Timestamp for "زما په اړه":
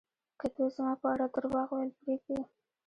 0.75-1.25